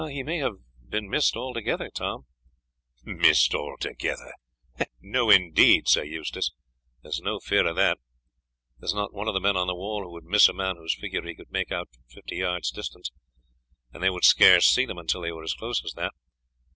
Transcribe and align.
"He 0.09 0.23
may 0.23 0.39
have 0.39 0.55
been 0.89 1.11
missed 1.11 1.35
altogether, 1.35 1.91
Tom." 1.93 2.25
"Missed 3.03 3.53
altogether! 3.53 4.33
no 4.99 5.29
indeed, 5.29 5.87
Sir 5.87 6.03
Eustace, 6.03 6.49
there 7.03 7.09
is 7.11 7.21
no 7.21 7.39
fear 7.39 7.67
of 7.67 7.75
that. 7.75 7.99
There 8.79 8.87
is 8.87 8.95
not 8.95 9.13
one 9.13 9.27
of 9.27 9.35
the 9.35 9.39
men 9.39 9.55
on 9.57 9.67
the 9.67 9.75
wall 9.75 10.01
who 10.01 10.11
would 10.13 10.23
miss 10.25 10.49
a 10.49 10.53
man 10.53 10.77
whose 10.77 10.95
figure 10.99 11.21
he 11.21 11.35
could 11.35 11.51
make 11.51 11.71
out 11.71 11.87
at 11.93 12.11
fifty 12.11 12.37
yards' 12.37 12.71
distance, 12.71 13.11
and 13.93 14.01
they 14.01 14.09
would 14.09 14.25
scarce 14.25 14.65
see 14.67 14.87
them 14.87 14.97
until 14.97 15.21
they 15.21 15.31
were 15.31 15.43
as 15.43 15.53
close 15.53 15.85
as 15.85 15.93
that. 15.93 16.13